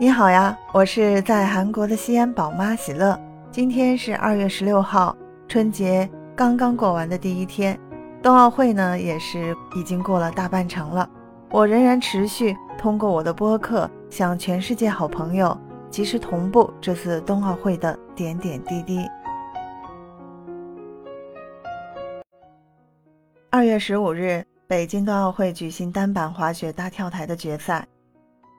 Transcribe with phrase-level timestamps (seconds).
[0.00, 3.18] 你好呀，我是在韩国的西安宝妈喜乐。
[3.50, 5.16] 今天是二月十六号，
[5.48, 7.76] 春节刚刚过完的第一天，
[8.22, 11.10] 冬奥会呢也是已经过了大半程了。
[11.50, 15.58] 我仍然持续通过我的播客向全世界好朋友
[15.90, 19.04] 及时同步这次冬奥会的点点滴滴。
[23.50, 27.84] 二月十五日，北京冬奥会举行单板滑雪大跳台的决赛。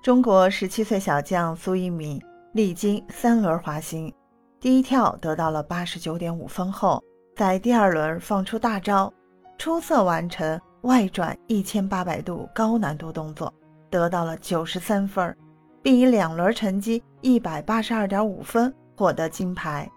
[0.00, 4.12] 中国十七岁小将苏翊鸣历经三轮滑行，
[4.60, 7.02] 第一跳得到了八十九点五分后，
[7.36, 9.12] 在第二轮放出大招，
[9.58, 13.52] 出色完成外转一千八百度高难度动作，
[13.90, 15.36] 得到了九十三分，
[15.82, 19.90] 并以两轮成绩一百八十二点五分获得金牌。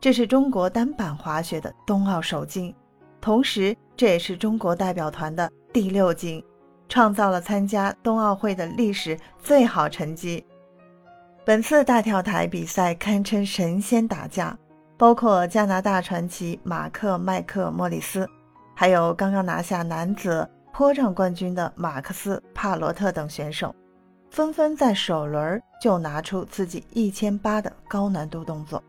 [0.00, 2.74] 这是中国单板滑雪的冬奥首金，
[3.20, 6.42] 同时这也是中国代表团的第六金。
[6.90, 10.44] 创造了参加冬奥会的历史最好成绩。
[11.44, 14.54] 本次大跳台比赛堪称神仙打架，
[14.98, 18.28] 包括加拿大传奇马克·麦克莫里斯，
[18.74, 23.74] 还有刚刚拿下男子坡障冠军的马克思·帕罗特等选手，
[24.30, 28.82] 纷纷在首轮就拿出自己一千八的高难度动作。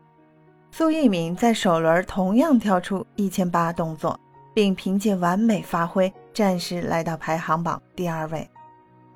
[0.72, 4.18] 苏翊鸣在首轮同样跳出一千八动作。
[4.54, 8.48] 并凭借完美发挥，暂时来到排行榜第二位。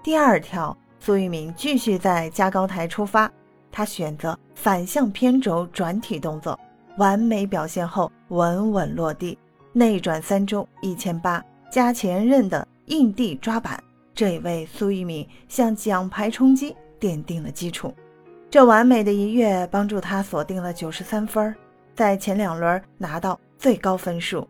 [0.03, 3.31] 第二跳，苏翊鸣继续在加高台出发，
[3.73, 6.59] 他选择反向偏轴转体动作，
[6.99, 9.39] 完美表现后稳稳落地，
[9.73, 13.83] 内转三周一千八加前刃的硬地抓板，
[14.15, 17.93] 这也为苏翊鸣向奖牌冲击奠定了基础。
[18.49, 21.55] 这完美的一跃帮助他锁定了九十三分，
[21.95, 24.49] 在前两轮拿到最高分数。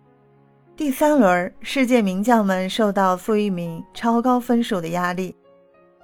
[0.76, 5.34] 第三轮，世界名将们受到苏翊鸣超高分数的压力，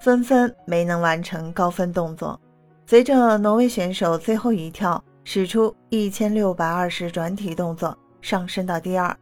[0.00, 2.40] 纷纷没能完成高分动作。
[2.86, 9.14] 随着挪威选手最后一跳使出一千六百二十转体动作，上升到第二，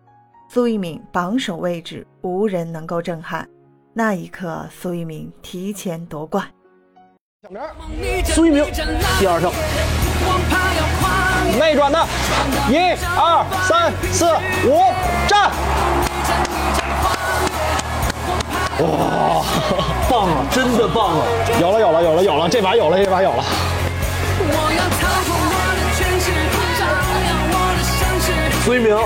[0.48, 3.44] 苏翊鸣榜首位置无人能够震撼。
[3.92, 6.46] 那一刻，苏翊鸣提前夺冠。
[8.25, 8.64] 苏一鸣
[9.19, 9.52] 第二跳。
[11.58, 11.98] 内转的，
[12.70, 12.76] 一
[13.19, 14.25] 二三四
[14.69, 14.78] 五，
[18.82, 19.44] 哇，
[20.08, 21.26] 棒啊，真的棒啊！
[21.60, 23.44] 有了有了有了有了，这把有了这把有了。
[28.64, 28.96] 苏一鸣，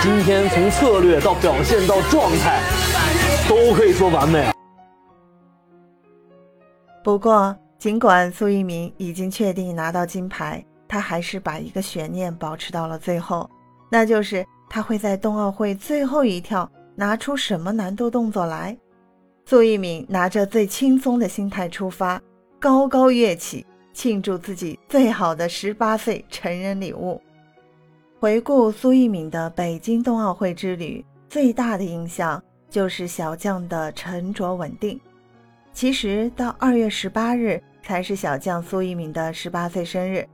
[0.00, 2.60] 今天从策略到表现到状态，
[3.48, 4.50] 都可以说完美。
[7.04, 10.64] 不过，尽管苏一鸣已经确定拿到金牌。
[10.90, 13.50] 他还是把一个悬念保持到了最后，
[13.90, 16.66] 那就是他会在冬奥会最后一跳
[16.98, 18.76] 拿出什么难度动作来。
[19.46, 22.20] 苏翊鸣拿着最轻松的心态出发，
[22.58, 27.22] 高高跃起，庆祝自己最好的十八岁成人礼物。
[28.18, 35.00] 回顾苏翊鸣的北京冬奥会之旅，最大的印象就是小将的沉着稳定。
[35.72, 40.26] 其实到二月十八日才是小将苏翊鸣的十八岁生日。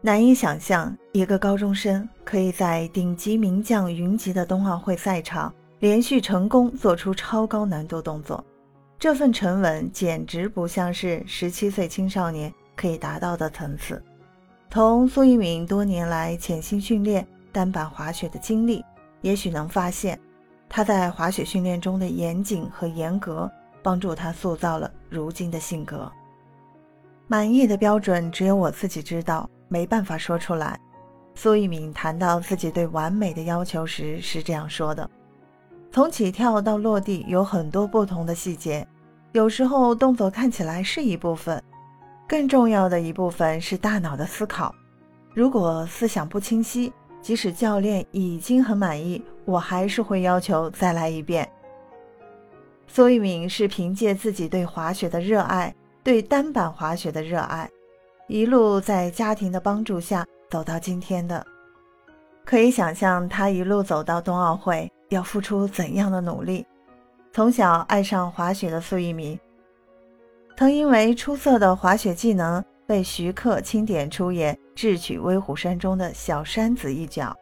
[0.00, 8.44] 难以想象，一个高中生可以在顶级名将云集的冬奥会赛场连续成功做出超高难度动作，
[8.98, 14.02] 这份沉稳简直不像是十七岁青少年可以达到的层次。
[14.70, 18.84] 从苏翊鸣多年来潜心训练单板滑雪的经历，
[19.20, 20.18] 也许能发现，
[20.68, 23.50] 他在滑雪训练中的严谨和严格，
[23.82, 26.10] 帮助他塑造了如今的性格。
[27.26, 29.48] 满意的标准只有我自己知道。
[29.66, 30.78] 没办法说出来。
[31.34, 35.10] 苏翊鸣谈到自己对完美的要求时是这样说的
[35.94, 38.84] ：“从起跳到落地有很多不同的细节，
[39.30, 41.62] 有时候动作看起来是一部分，
[42.26, 44.74] 更重要的一部分是大脑的思考。
[45.32, 51.48] 如果思想不清晰，即使教练已经很满意，我还是会要求再来一遍。”
[52.88, 57.70] 苏翊鸣是凭借自己对滑雪的热爱，对单板滑雪的热爱。
[58.26, 61.46] 一路在家庭的帮助下走到今天的，
[62.44, 66.66] 可以想象他一路走到冬奥会要付出怎样的努力。
[67.32, 69.38] 从小爱上滑雪的苏翊鸣，
[70.56, 77.36] 曾因为出色的滑雪技能被徐克钦点出演《智取威虎山》中的小山子一角，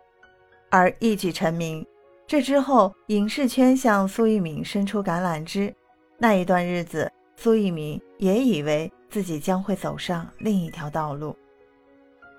[0.70, 1.86] 而一举成名。
[2.26, 5.74] 这之后，影视圈向苏翊鸣伸出橄榄枝。
[6.18, 8.92] 那一段日子，苏翊鸣也以为。
[9.12, 11.36] 自己将会走上另一条道路。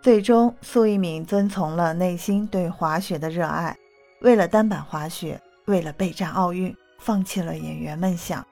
[0.01, 3.77] 最终，苏翊鸣遵从了内心对滑雪的热爱，
[4.23, 8.45] 为了单板滑雪，为了备战奥运，放弃了演员梦想。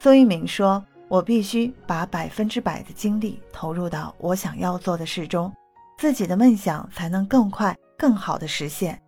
[0.00, 5.52] 苏翊鸣说：“我必须把百分之百的精力投入到我想要做的事中，
[5.98, 8.98] 自己的梦想才能更快、更好的实现。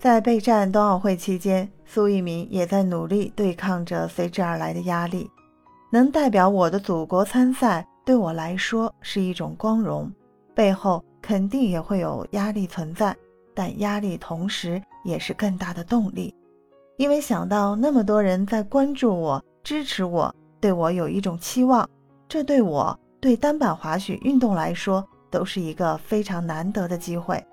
[0.00, 5.30] 在备战冬奥会期间，苏翊鸣也在努力对抗着随之而来的压力。
[5.92, 10.12] 能代表我的祖国参赛，对我来说是一种光荣，
[10.56, 13.16] 背后肯定也会有压力存在，
[13.58, 16.32] 但压力同时也是更大的动力，
[16.96, 20.32] 因为想到那么多人在关注我、支持我。
[20.60, 21.88] 对我有一种期望，
[22.28, 27.44] 这对我对单板滑雪运动来说都是一个非常难得的机会。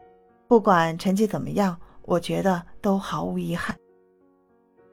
[0.48, 3.76] 不管成绩怎么样，我觉得都毫无遗憾。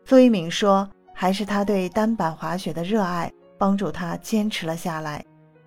[0.06, 5.22] 苏一敏说：“还是他对单板滑雪的热爱帮助他坚持了下来。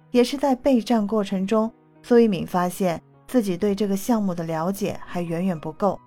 [0.10, 1.72] 也是在备战过程中，
[2.02, 6.00] 苏一敏发现自己对这个项目的了解还远远不够，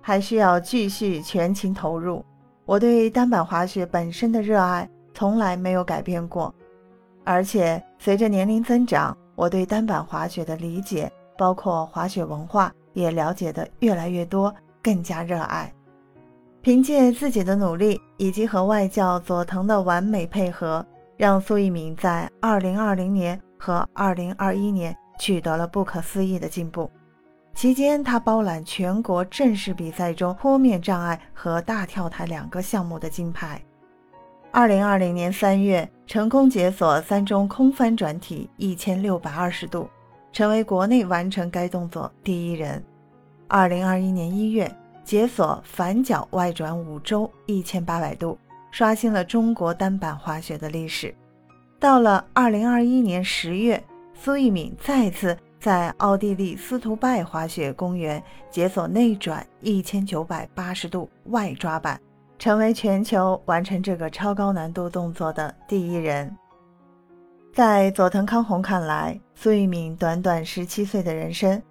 [0.00, 2.24] 还需要继续全情投入。
[2.64, 6.54] 我对单板滑雪本身的热爱。”从来没有改变过，
[7.24, 15.70] 而且随着年龄增长，我对单板滑雪的理解，包括滑雪文化，也了解的越来越多，更加热爱。
[16.62, 20.86] 凭借自己的努力以及和外教佐藤的完美配合，
[21.16, 26.90] 让苏翊鸣在2020年和2021年取得了不可思议的进步。
[27.52, 33.60] 期间，他包揽全国正式比赛中坡面障碍和大跳台两个项目的金牌。
[34.50, 39.88] 二零二零年三月，成功解锁三中空翻转体一千六百二十度，
[40.32, 42.82] 成为国内完成该动作第一人。
[43.46, 44.74] 二零二一年一月，
[45.04, 48.38] 解锁反脚外转五周一千八百度，
[48.70, 51.14] 刷新了中国单板滑雪的历史。
[51.78, 53.82] 到了二零二一年十月，
[54.22, 61.98] 苏翊鸣再次在奥地利斯图拜滑雪公园解锁内转一千九百八十度外抓板。
[62.38, 66.36] 成为全球完成这个超高难度动作的第一人。
[67.54, 71.62] 在佐藤康弘看来，苏翊鸣短短十七岁的人生，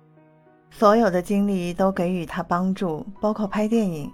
[0.71, 4.11] 所有的经历都给予他帮助，包括拍电影。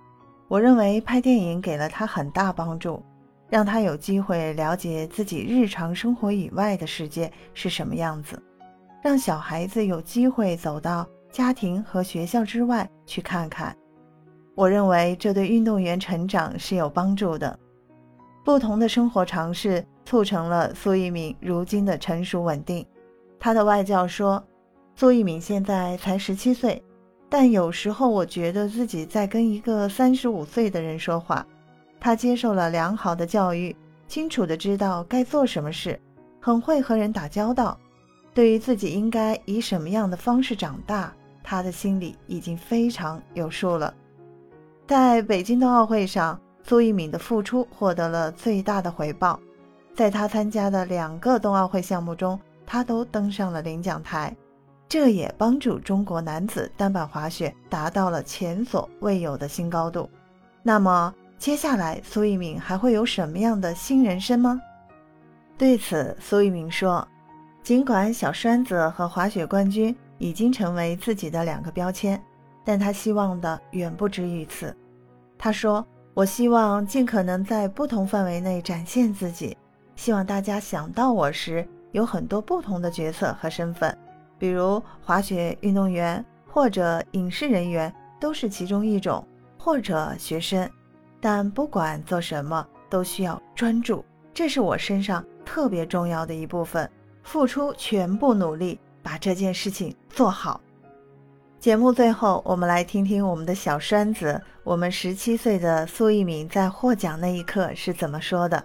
[0.49, 3.01] 我认为拍电影给了他很大帮助，
[3.49, 8.41] 让他有机会了解自己日常生活以外的世界是什么样子，
[9.03, 13.75] 让小孩子有机会走到家庭和学校之外去看看。
[14.55, 17.59] 我认为这对运动员成长是有帮助的。
[18.43, 22.85] 不同的生活尝试促成了苏翊鸣如今的成熟稳定。
[23.39, 24.41] 他的外教说
[24.95, 26.81] ：“苏翊鸣现在才十七岁，
[27.29, 31.45] 但有时候我觉得自己在跟一个三十五岁的人说话。
[31.99, 33.75] 他接受了良好的教育，
[34.07, 35.99] 清楚的知道该做什么事，
[36.39, 37.77] 很会和人打交道。
[38.33, 43.93] 对于自己应该以什么样的方式长大，他的心里已经非常有数了。”
[44.87, 49.39] 在北京冬奥会上，苏翊鸣的付出获得了最大的回报。
[49.95, 54.35] 在他参加的两个冬奥会项目中，他都登上了领奖台，
[54.87, 60.09] 这也帮助中国男子单板滑雪达到了前所未有的新高度。
[60.61, 61.13] 那么，
[61.45, 64.59] 接下来苏翊鸣还会有什么样的新人生吗？
[65.59, 67.07] 对此，苏翊鸣说
[67.61, 72.19] ：“尽管小栓子和滑雪冠军已经成为自己的两个标签。”
[72.65, 74.75] 但他希望的远不止于此。
[75.37, 79.55] 他说：“我希望尽可能在不同范围内展现自己，
[79.95, 83.95] 希望大家想到我时有很多不同的角色和身份，
[84.39, 89.23] 比如滑雪运动员或者影视人员都是其中一种，
[89.59, 90.67] 或者学生。
[91.19, 94.03] 但不管做什么，都需要专注，
[94.33, 96.89] 这是我身上特别重要的一部分，
[97.23, 100.61] 付出全部努力把这件事情做好。”
[101.59, 108.63] 节目最后，我们来听听我们的小栓子，我们十七岁的苏翊鸣在获奖那一刻是怎么说的。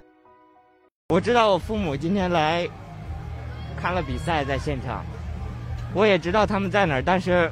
[1.08, 2.68] 我知道我父母今天来
[3.74, 5.02] 看了比赛，在现场，
[5.94, 7.50] 我也知道他们在哪儿，但是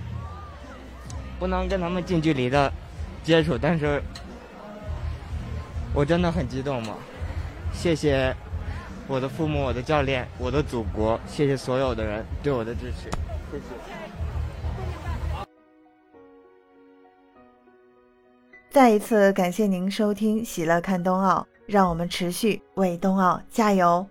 [1.38, 2.70] 不能跟他们近距离的
[3.24, 4.02] 接触，但是
[5.98, 6.94] 我真的很激动嘛。
[7.72, 8.32] 谢谢
[9.08, 13.10] 我的父母、我的教练、我的祖国，谢谢所有的人对我的支持，
[13.50, 13.64] 谢谢。
[18.70, 24.06] 再一次感谢您收听《喜乐看冬奥》，让我们持续为冬奥加油。